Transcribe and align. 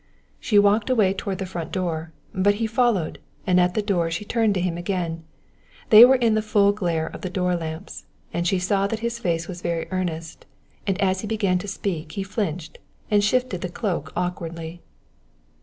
She 0.39 0.57
walked 0.57 0.89
away 0.89 1.13
toward 1.13 1.37
the 1.37 1.45
front 1.45 1.71
door; 1.71 2.11
but 2.33 2.55
he 2.55 2.65
followed, 2.65 3.19
and 3.45 3.59
at 3.59 3.75
the 3.75 3.83
door 3.83 4.09
she 4.09 4.25
turned 4.25 4.55
to 4.55 4.59
him 4.59 4.75
again. 4.75 5.23
They 5.91 6.03
were 6.05 6.15
in 6.15 6.33
the 6.33 6.41
full 6.41 6.71
glare 6.71 7.05
of 7.05 7.21
the 7.21 7.29
door 7.29 7.53
lamps, 7.55 8.05
and 8.33 8.47
she 8.47 8.57
saw 8.57 8.87
that 8.87 9.01
his 9.01 9.19
face 9.19 9.47
was 9.47 9.61
very 9.61 9.85
earnest, 9.91 10.47
and 10.87 10.99
as 10.99 11.21
he 11.21 11.27
began 11.27 11.59
to 11.59 11.67
speak 11.67 12.13
he 12.13 12.23
flinched 12.23 12.79
and 13.11 13.23
shifted 13.23 13.61
the 13.61 13.69
cloak 13.69 14.11
awkwardly. 14.15 14.81